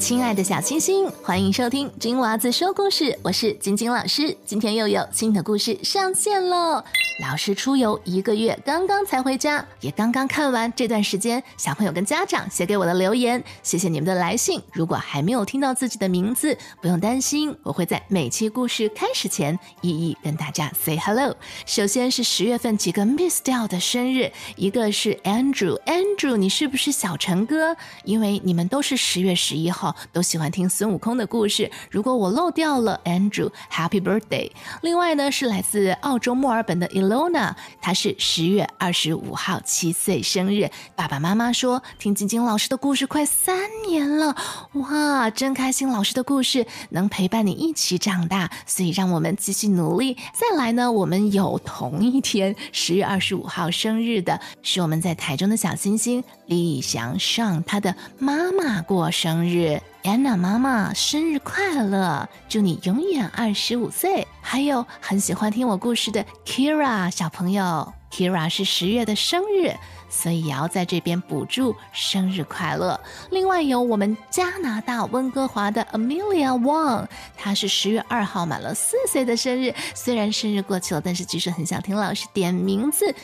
[0.00, 4.34] 亲爱的小星星，欢迎收听金娃子说故事，我是晶晶老师。
[4.46, 6.82] 今天又有新的故事上线喽！
[7.20, 14.58] 老师出游一个月，刚刚才回家，也刚刚看完这段时间小朋友跟家长写给我的留言，谢谢你们的来信。
[14.72, 21.36] 如果还没有听到自己的名字，不用担心，我会在每期故事开始前一一跟大家 say hello。
[21.66, 27.76] 首先是十月份几个 miss 掉的生日，一个是 Andrew，Andrew，你是不是小陈哥？
[28.04, 31.70] 因为你们都是十月十一号，都喜欢听孙悟空的故事。
[31.90, 34.50] 如果我漏掉了 Andrew，Happy birthday！
[34.82, 40.70] 另外呢，是来自澳洲墨尔本的 Ilona，她是十月二十五号七岁生日。
[40.96, 44.36] 爸爸妈妈说听晶晶老师的故事快三年了，
[44.72, 45.88] 哇，真开心！
[45.88, 50.16] 老师的故事能陪伴你一起长大，所以让我们继续努力。
[50.32, 59.79] 再来呢，我们有同一天十月二十五号生日的，是我们在台中的小星星李祥上，他的妈妈过生日。
[60.02, 64.26] 安娜妈妈生日快乐，祝你永远二十五岁。
[64.40, 69.74] 还有很喜欢听我故事的 Kira 小朋友，Kira 是十月的生日，
[70.08, 72.98] 所以也要在这边补祝生日快乐。
[73.30, 79.74] 另外有我们加拿大温哥华的 Amelia Wang，她是十月二号满了四岁的生日。
[79.94, 83.14] 虽然生日过去了，但是其实很想听老师点名字。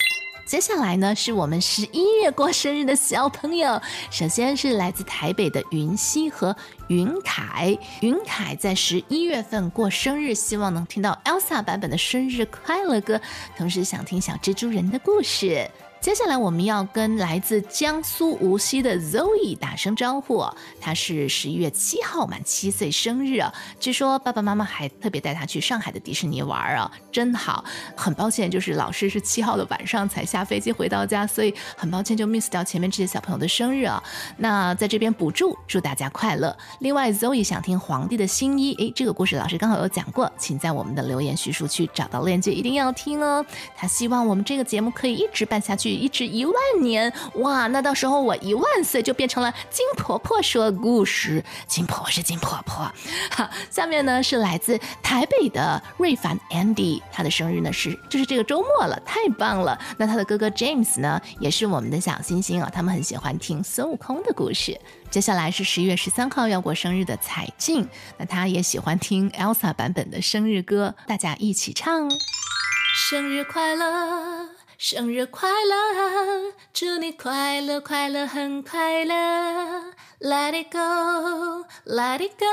[0.47, 3.83] 接下来呢，是我们十一月过生日的小朋友。
[4.13, 6.55] 首先是来自台北的云溪和
[6.87, 7.77] 云凯。
[8.01, 13.21] 云凯在十一月份过生日，希望能听到 Elsa 版本的生日快乐歌，
[13.59, 15.69] 同时想听小蜘蛛人的故事。
[16.01, 20.47] 接下来我们要跟来自江苏无锡的 Zoe 打声招呼，
[20.81, 23.53] 他是十一月七号满七岁生日啊！
[23.81, 27.65] 据说爸爸妈妈还特别带他去上海的迪士尼玩啊，真好。
[27.97, 34.01] 很抱歉，就是老师是七号的晚上才下飞机回到家，所以很抱歉就 miss 掉前面这些小朋友的生日啊。
[34.37, 36.57] 那在这边补祝，祝大家快乐。
[36.79, 43.45] 另外，Zoe 想听皇帝的新衣，诶，这个故事老师刚好有讲过，请在我们的留言叙述区找到链接，一定要听哦。
[43.75, 45.86] 他希望我们这个节目可以一直办下去。
[45.89, 47.67] 一直一万年哇！
[47.69, 52.91] 那到时候我一万岁就变成了金婆婆说故事，金婆婆是金婆婆。
[53.31, 59.79] 好，下面呢是来自台北的瑞凡 Andy，他的生日呢是就是这个周末了，太棒了。
[59.99, 64.79] 那他的哥哥 James 呢也是我们的小星星啊，他们很喜欢听孙悟空的故事。
[65.11, 72.11] 接下来是十一月十三号要过生日的彩静，那他也喜欢听 Elsa 版本的生日歌，大家一起唱，
[73.09, 74.66] 生日快乐。
[74.78, 79.94] 生日快乐，祝你快乐快乐很快乐。
[80.20, 82.46] Let it go, let it go，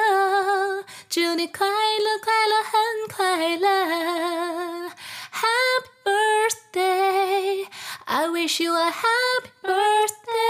[1.09, 4.91] 祝你快乐快乐很快乐。
[5.31, 7.66] Happy birthday,
[8.06, 10.49] I wish you a happy birthday,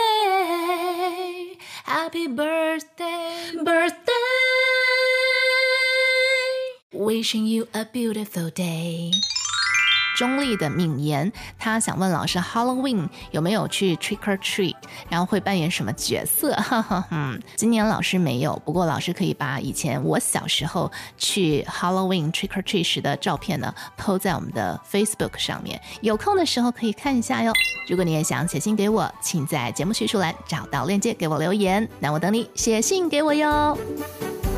[1.84, 4.15] happy birthday, birthday.
[6.93, 9.12] Wishing you a beautiful day.
[10.16, 14.75] 中立的敏言，他想问老师，Halloween 有没有去 trick or treat，
[15.09, 16.53] 然后会扮演什么角色？
[16.62, 27.51] 哈哈，嗯，今年老师没有，不过老师可以把以前我小时候去 Halloween trick or treat 时的照片呢，po 在我们的 Facebook 上面，有空的时候可以看一下哟。
[27.88, 33.78] 如果你也想写信给我，请在节目叙述栏找到链接给我留言，那我等你写信给我哟。《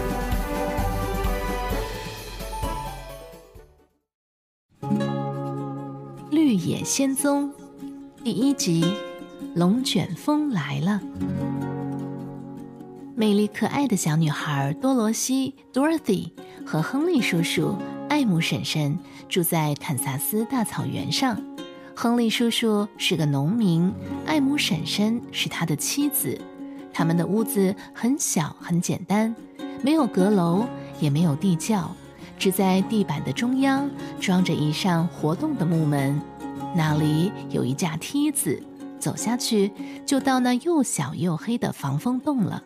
[6.32, 7.50] 绿野仙踪》
[8.24, 8.84] 第一集
[9.54, 11.00] 《龙卷风来了》。
[13.16, 16.32] 美丽可爱的小女孩多罗西 （Dorothy）
[16.66, 17.76] 和亨利叔叔、
[18.10, 18.98] 艾姆婶婶
[19.30, 21.40] 住在堪萨斯大草原上。
[21.96, 23.94] 亨利叔叔是个农民，
[24.26, 26.40] 艾姆婶婶是他的妻子。
[26.92, 29.34] 他们的屋子很小很简单，
[29.84, 30.66] 没有阁楼，
[31.00, 31.96] 也没有地窖，
[32.38, 36.22] 只在地板的中央装着一扇活动的木门。
[36.76, 38.62] 那里有一架梯子，
[39.00, 39.72] 走下去
[40.06, 42.62] 就到那又小又黑的防风洞了。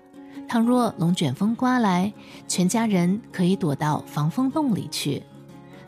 [0.47, 2.11] 倘若龙卷风刮来，
[2.47, 5.21] 全家人可以躲到防风洞里去。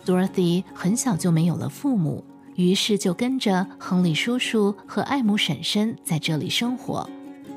[0.06, 2.24] Dorothy 很小就没有了父母，
[2.56, 7.10] 于是就跟着亨利叔叔和艾姆婶婶在这里生活。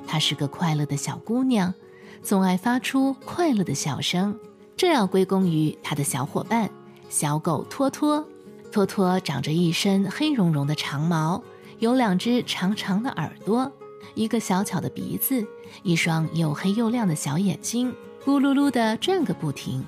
[0.06, 1.74] 她是个快乐的小姑娘，
[2.22, 4.38] 总爱发出快乐的笑声。
[4.76, 6.70] 这要归功于她的小伙伴
[7.08, 8.26] 小狗托托。
[8.72, 11.40] 托托长着一身黑茸茸的长毛，
[11.78, 13.70] 有两只长长的耳朵，
[14.16, 15.46] 一个小巧的鼻子，
[15.84, 17.94] 一双又黑又亮的小眼睛，
[18.24, 19.84] 咕噜噜地转个不停。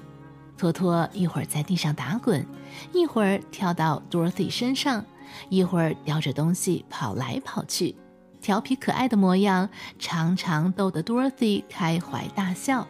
[0.57, 2.47] 托托一会儿在地上打滚，
[2.93, 5.05] 一会儿跳到 Dorothy 身上，
[5.49, 7.97] 一会儿叼着东西跑来跑去，
[8.41, 9.69] 调皮可爱的模样
[9.99, 12.87] 常常逗得 Dorothy 开怀大笑。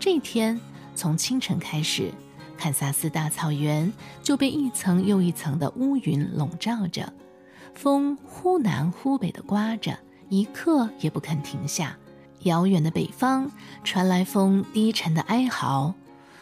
[0.00, 0.60] 这天
[1.00, 2.12] 从清晨开始，
[2.58, 3.90] 堪萨斯大草原
[4.22, 7.10] 就被一层又一层的乌云笼罩着，
[7.74, 9.98] 风忽南忽北的刮着，
[10.28, 11.96] 一刻也不肯停下。
[12.40, 13.50] 遥远的北方
[13.82, 15.94] 传来风低沉的哀嚎。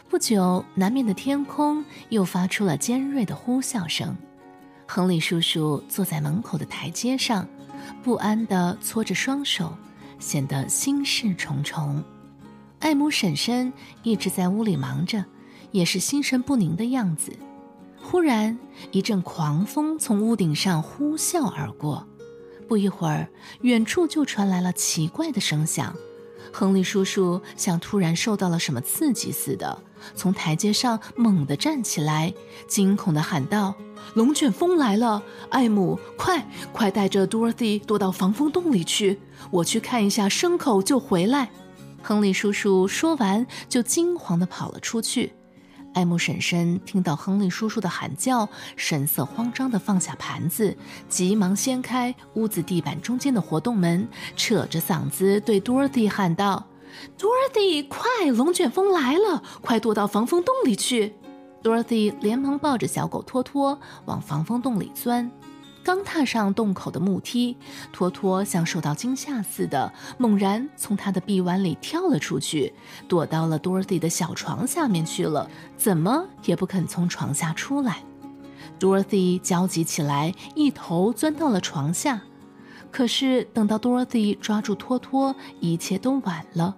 [0.08, 4.16] 不久，南面的天空又发出了尖锐的呼啸声。
[4.88, 7.46] 亨利叔叔坐在门口的台阶上，
[8.02, 9.72] 不安地搓着双手，
[10.18, 12.02] 显得心事重重。
[12.80, 13.72] 艾姆婶婶
[14.02, 15.24] 一直在屋里忙着，
[15.72, 17.32] 也是心神不宁的样子。
[18.00, 18.56] 忽然，
[18.92, 22.06] 一阵狂风从屋顶上呼啸而过，
[22.68, 23.28] 不一会儿，
[23.62, 25.94] 远处就传来了奇怪的声响。
[26.52, 29.82] 亨利叔叔像突然受到了什么刺激似的，
[30.14, 32.32] 从台阶上猛地站起来，
[32.68, 33.74] 惊恐地喊道
[34.14, 35.22] ：“龙卷风来了！
[35.50, 39.18] 艾姆，快快带着 Dorothy 躲到防风洞里去，
[39.50, 41.50] 我去看一下牲口就回来。”
[42.02, 45.32] 亨利叔叔说完，就惊慌地跑了出去。
[45.94, 50.76] 艾姆婶婶听到亨利叔叔的喊叫，神色慌张地放下盘子，
[51.08, 54.06] 急忙掀开屋子地板中间的活动门，
[54.36, 56.66] 扯着嗓子对 Dorothy 喊道
[57.18, 58.30] ：“Dorothy，快！
[58.30, 61.14] 龙卷风来了，快躲到防风洞里去
[61.62, 65.28] ！”Dorothy 连忙抱着小狗托托往防风洞里钻。
[65.88, 67.56] 刚踏上洞口的木梯，
[67.94, 72.74] 托托像受到惊吓似的，猛然从他的臂弯里跳了出去，
[73.08, 78.04] 躲到了 Dorothy 的小床下面去了，怎么也不肯从床下出来。
[78.78, 82.20] Dorothy 焦急起来，一头钻到了床下。
[82.90, 86.76] 可是等到 Dorothy 抓住托托，一切都晚了。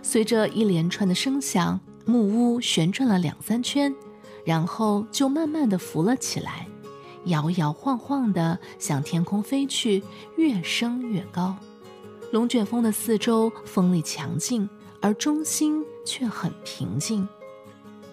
[0.00, 3.92] 随着一连串的声响，木屋旋转了两三圈，
[4.46, 6.68] 然后就慢慢的浮了起来。
[7.26, 10.02] 摇摇晃晃地向天空飞去，
[10.36, 11.56] 越升越高。
[12.32, 14.68] 龙卷风的四周风力强劲，
[15.00, 17.28] 而中心却很平静。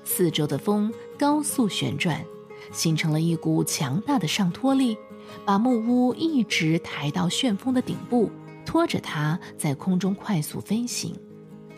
[0.03, 2.23] 四周的风高速旋转，
[2.71, 4.97] 形成了一股强大的上托力，
[5.45, 8.29] 把木屋一直抬到旋风的顶部，
[8.65, 11.15] 拖着它在空中快速飞行。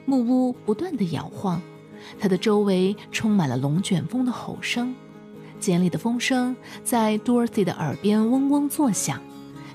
[0.06, 1.62] 木屋不断地摇晃，
[2.20, 4.94] 它的周围充满了龙卷风的吼声。
[5.64, 9.22] 尖利的风声在 Dorothy 的耳边嗡嗡作响，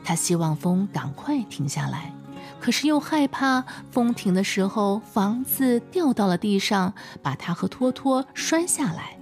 [0.05, 2.12] 他希望风赶快停下来，
[2.61, 6.93] 可是又害怕风停的时候房子掉到了地上，
[7.23, 9.17] 把他和托托摔下来。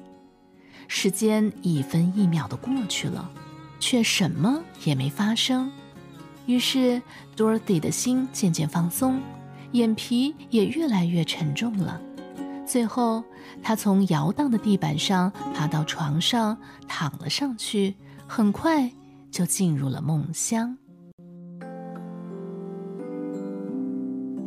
[0.88, 3.30] 时间一分一秒的过去了，
[3.78, 5.70] 却什么也没发生。
[6.46, 7.00] 于是
[7.36, 9.22] Dorothy 的心渐渐放松，
[9.70, 12.00] 眼皮也越来越沉重了。
[12.66, 13.22] 最后，
[13.62, 16.58] 他从摇荡的地板上爬到床上，
[16.88, 17.94] 躺了上去，
[18.26, 18.90] 很快
[19.30, 20.76] 就进入了梦乡。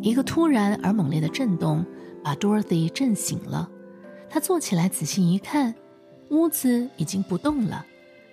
[0.01, 1.86] 一个突然而猛烈的震动
[2.24, 3.69] 把 Dorothy 震醒了，
[4.30, 5.74] 她坐起来仔细一看，
[6.30, 7.86] 屋子已经不动了，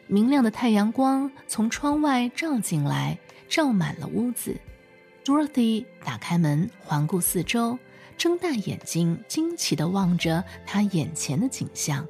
[0.09, 3.19] 明亮的太阳光从窗外照进来，
[3.49, 4.57] 照满了屋子。
[5.25, 7.79] Dorothy 打开门，环顾四周。
[8.17, 12.07] 睁大眼睛，惊奇地望着他眼前的景象。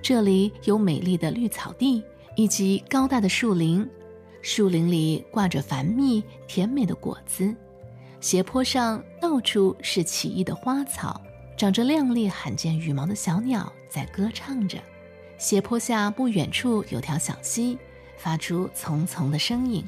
[0.00, 2.02] 这里有美丽的绿草地
[2.36, 3.88] 以及高大的树林，
[4.40, 7.54] 树林里挂着繁密甜美的果子。
[8.20, 11.20] 斜坡上到处是奇异的花草，
[11.56, 14.78] 长着亮丽罕见羽毛的小鸟在歌唱着。
[15.38, 17.76] 斜坡下不远处有条小溪，
[18.16, 19.84] 发出淙淙的声音。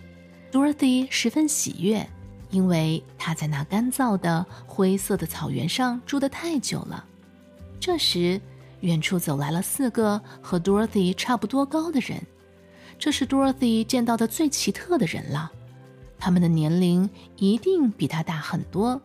[0.50, 2.04] Dorothy 十分喜悦。
[2.54, 7.04] 因为他在那干燥的灰色的草原上住得太久了。
[7.80, 8.40] 这时，
[8.78, 12.24] 远处走来了四个和 Dorothy 差不多高的人，
[12.96, 15.50] 这是 Dorothy 见到的最奇特的人了。
[16.16, 19.02] 他们的年龄一定比他大很多，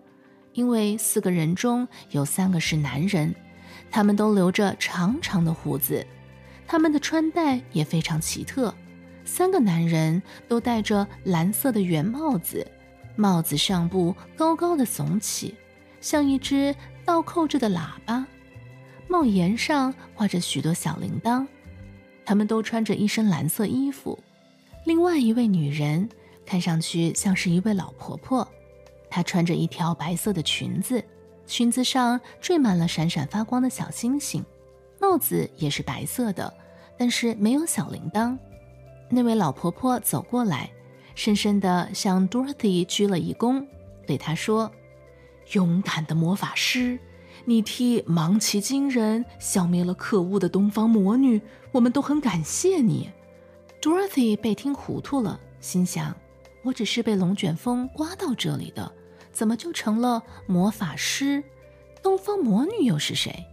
[0.53, 3.33] 因为四个人中有三个是男人，
[3.89, 6.05] 他们都留着长长的胡子，
[6.67, 8.71] 他们的穿戴也非常奇特。
[9.25, 12.65] 三个男人都戴着蓝色的圆帽子。
[13.19, 15.53] 帽子上部高高的耸起，
[15.99, 16.73] 像一只
[17.03, 18.25] 倒扣着的喇叭。
[19.09, 21.45] 帽檐上挂着许多小铃铛。
[22.23, 24.17] 他们都穿着一身蓝色衣服。
[24.85, 26.07] 另外一位女人
[26.45, 28.47] 看上去像是一位老婆婆，
[29.09, 31.03] 她穿着一条白色的裙子，
[31.45, 34.45] 裙子上缀满了闪闪发光的小星星。
[35.01, 36.53] 帽子也是白色的，
[36.97, 38.37] 但是没有小铃铛。
[39.09, 40.69] 那位老婆婆走过来。
[41.19, 43.67] 深深地向 Dorothy 鞠了一躬，
[44.07, 44.71] 对他说
[45.51, 46.97] ：“勇敢的魔法师，
[47.43, 51.41] 你替芒奇金人消灭了可恶的东方魔女，
[51.73, 53.09] 我们都很感谢你。
[53.81, 56.15] ”Dorothy 被听糊涂了，心想
[56.63, 58.89] ：“我只是被龙卷风刮到这里的，
[59.33, 61.43] 怎么就成了魔法师？
[62.01, 63.45] 东方魔女又是谁？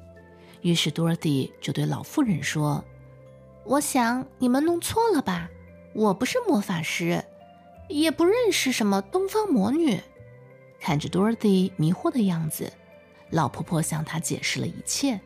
[0.61, 2.85] 于是 Dorothy 就对老妇人说
[3.67, 5.51] ：“我想你们弄错了吧，
[5.95, 7.25] 我不是魔法师，
[7.89, 10.01] 也不认识什么东方魔女。”
[10.81, 12.73] 看着 Dorothy 迷惑的样子，
[13.31, 15.21] 老婆婆向她解释了一切。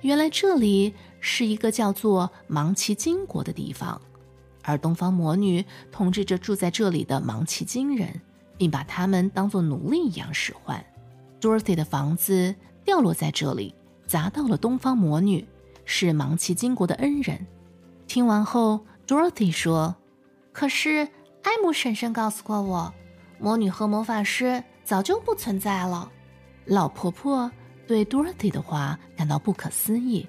[0.00, 4.00] 原来这里是一个叫做芒奇金国的地方，
[4.62, 8.20] 而东方魔女统治着住在这里的芒奇金人，
[8.56, 10.84] 并把他们当作奴隶一样使唤。
[11.40, 13.74] Dorothy 的房子掉落在这里，
[14.06, 15.46] 砸到了东方魔女，
[15.84, 17.46] 是芒奇金国的恩人。
[18.06, 19.96] 听完后，Dorothy 说
[20.52, 21.08] ：“可是
[21.48, 22.92] 艾姆婶婶告诉过我，
[23.38, 26.12] 魔女和魔法师早就不存在了。”
[26.66, 27.50] 老婆婆。
[27.86, 30.28] 对 Dorothy 的话感到不可思议，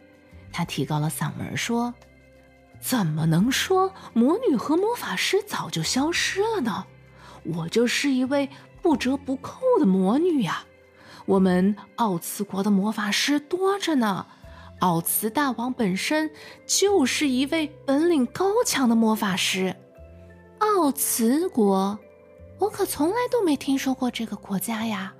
[0.49, 1.93] 她提高了嗓门说
[2.79, 6.85] ：“怎么能说魔女和魔法师早就消失了呢？
[7.43, 8.47] 我就是一位
[8.81, 10.63] 不折不扣的魔女呀！
[11.25, 14.25] 我们奥茨国的魔法师多着呢，
[14.79, 16.31] 奥茨大王本身
[16.65, 19.75] 就是一位本领高强的魔法师。
[20.59, 21.97] 奥茨国，
[22.57, 25.13] 我可从来都没听说过这个国家呀，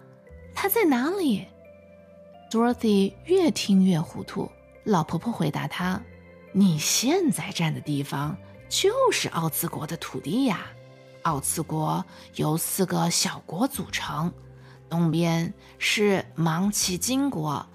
[0.53, 1.48] 它在哪里？”
[2.51, 4.50] Dorothy 越听越糊涂。
[4.84, 6.01] 老婆婆回答她
[6.51, 8.36] ：“你现在站的地方
[8.67, 10.67] 就是奥兹国的土地呀。
[11.24, 12.03] 奥兹国
[12.36, 14.34] 由四个小国组成，
[14.89, 17.65] 东边是芒奇金国，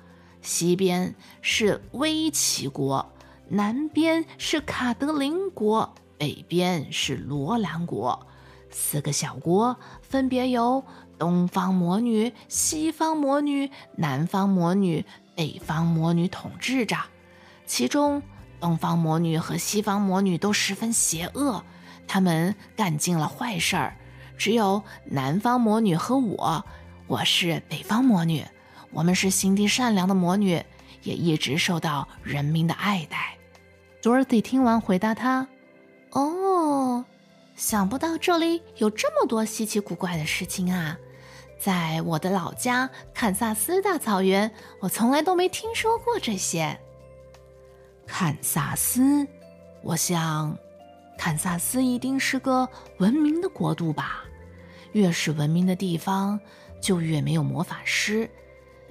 [0.43, 3.13] 西边是威奇国，
[3.49, 8.27] 南边是卡德林国，北边是罗兰国。
[8.71, 10.85] 四个小国分别由……”
[11.17, 15.07] 东方魔女、西方魔女、南方魔女、
[15.37, 16.97] 北方魔女统治着，
[17.67, 18.21] 其中
[18.59, 21.63] 东方魔女和西方魔女都十分邪恶，
[22.09, 23.97] 他们干尽了坏事儿。
[24.37, 26.65] 只有南方魔女和我，
[27.07, 28.45] 我是北方魔女，
[28.91, 30.61] 我们是心地善良的魔女，
[31.05, 33.39] 也一直受到人民的爱戴。
[34.03, 35.47] Dorothy 听完回答他
[36.15, 37.05] ：“哦。”
[37.55, 40.99] 想不到这里有这么多稀奇古怪的事情啊！
[41.57, 46.77] 在我的老家堪萨斯大草原，我从来都没听说过这些。
[48.09, 49.25] 堪萨斯，
[49.83, 50.59] 我想，
[51.17, 52.69] 堪萨斯一定是个
[52.99, 54.25] 文明的国度吧？
[54.93, 56.41] 越是文明的地方，
[56.81, 58.29] 就越没有魔法师。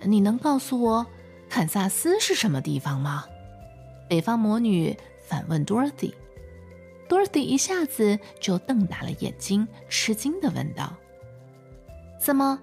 [0.01, 1.05] 你能告诉我，
[1.49, 3.25] 堪萨斯是什么地方吗？
[4.07, 6.13] 北方魔女反问 Dorothy。
[7.07, 10.95] Dorothy 一下子就瞪大了眼睛，吃惊地问道
[12.19, 12.59] ：“怎么，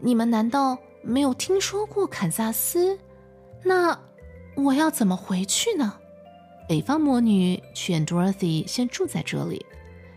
[0.00, 2.98] 你们难道没有听说过堪萨斯？
[3.62, 3.98] 那
[4.54, 5.98] 我要怎么回去呢？”
[6.68, 9.66] 北方魔女劝 Dorothy 先住在这里，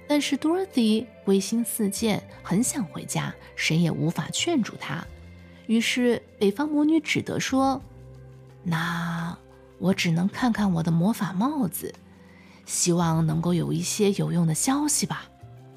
[0.07, 5.05] 但是 Dorothy 归心似箭，很想回家，谁也无法劝住她。
[5.67, 7.81] 于是北方魔女只得说
[8.63, 9.35] ：“那
[9.79, 11.93] 我只能看看我的魔法帽子。”
[12.65, 15.25] 希望能够有一些有用的消息吧。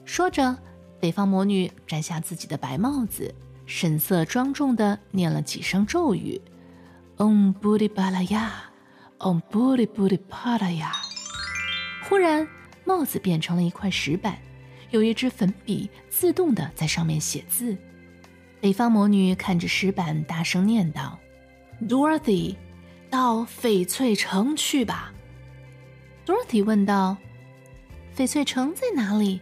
[0.04, 0.56] 说着，
[0.98, 3.34] 北方魔女摘下自己的白帽子，
[3.66, 6.40] 神色庄重地念了几声咒语
[7.18, 10.90] ：“Om Budi Balaya，Om Budi Budi Padaya。”
[12.08, 12.48] 忽然，
[12.84, 14.38] 帽子变成了一块石板，
[14.90, 17.76] 有一支粉笔自动地在上面写字。
[18.60, 21.18] 北方魔女看着石板，大声念道
[21.86, 22.56] ：“Dorothy，
[23.10, 25.12] 到翡翠城去吧。”
[26.28, 27.16] Dorothy 问道
[28.14, 29.40] ：“翡翠城在哪里？”“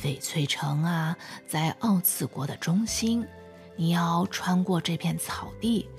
[0.00, 3.26] 翡翠城啊，在奥茨国的中心。
[3.74, 5.90] 你要穿过这片草地，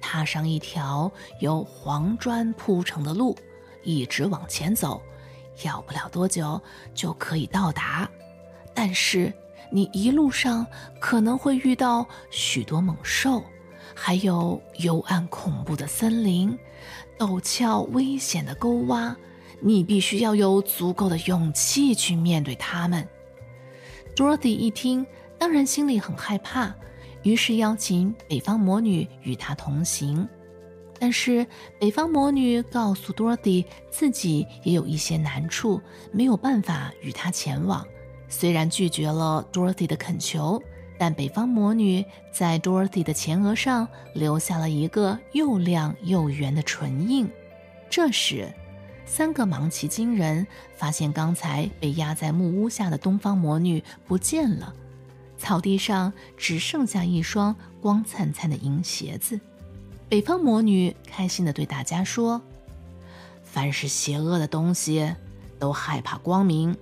[0.00, 1.10] 踏上一条
[1.40, 3.36] 由黄砖铺成的路，
[3.82, 5.02] 一直往前走，
[5.64, 6.62] 要不了多久
[6.94, 8.08] 就可以到达。
[8.72, 9.32] 但是
[9.68, 10.64] 你一路上
[11.00, 13.42] 可能会遇到许多猛兽，
[13.94, 16.58] 还有幽暗恐怖的森林。”
[17.16, 19.14] 陡峭危险的沟洼，
[19.60, 23.06] 你必须要有足够的勇气去面对他们。
[24.16, 25.06] Dorothy 一听，
[25.38, 26.74] 当然心里很害怕，
[27.22, 30.28] 于是邀请北方魔女与她同行。
[30.98, 31.46] 但是
[31.78, 37.86] 北方魔女告诉 Dorothy，自己也有一些难处，没有办法与她前往。
[38.28, 40.60] 虽然拒绝了 Dorothy 的恳求。
[40.96, 47.28] 但北方魔女在 Dorothy 的前额上留下了一个又亮又圆的唇印。
[47.90, 48.52] 这时，
[49.04, 50.46] 三个芒奇金人
[50.76, 54.72] 发现刚才被压在木屋下的东方魔女不见了，
[55.36, 59.38] 草地上只剩下一双光灿灿的银鞋子。
[60.08, 62.40] 北方魔女开心地对大家说
[63.42, 65.14] ：“凡是邪恶的东西，
[65.58, 66.76] 都害怕光明。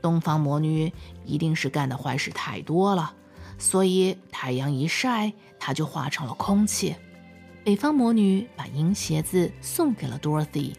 [0.00, 0.92] 东方魔女
[1.24, 3.14] 一定是干的坏事太多了。”
[3.58, 6.94] 所以太阳一晒，它就化成了空气。
[7.64, 10.72] 北方魔女把银鞋子送给了 Dorothy。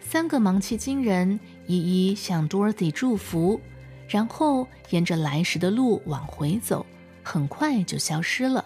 [0.00, 1.76] 三个芒气金人一
[2.10, 3.60] 一向 Dorothy 祝福，
[4.08, 6.84] 然后沿着来时的路往回走，
[7.22, 8.64] 很快就消失了。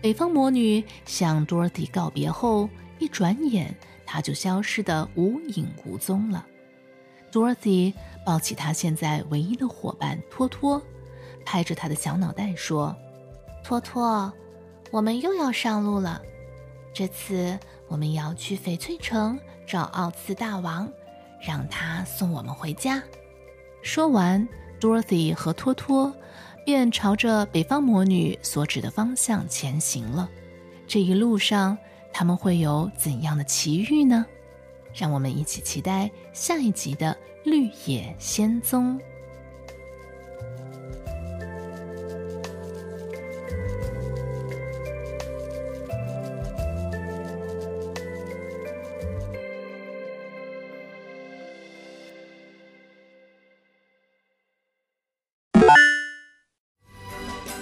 [0.00, 2.68] 北方魔女向 Dorothy 告别后，
[2.98, 3.74] 一转眼，
[4.06, 6.46] 她就消失得无影无踪了。
[7.30, 7.94] Dorothy
[8.24, 10.82] 抱起她现在唯一的伙伴托托，
[11.44, 12.94] 拍着他的小脑袋说
[13.62, 14.32] ：“托托，
[14.90, 16.20] 我们又要上路了。
[16.92, 17.58] 这次
[17.88, 20.90] 我们要去翡翠城找奥兹大王，
[21.40, 23.02] 让他送我们回家。”
[23.82, 24.48] 说完
[24.80, 26.14] ，Dorothy 和托托。
[26.64, 30.30] 便朝着北方魔女所指的方向前行了。
[30.86, 31.76] 这一路上，
[32.12, 34.24] 他们会有怎样的奇遇呢？
[34.94, 37.16] 让我们一起期待下一集的
[37.50, 38.96] 《绿野仙踪》。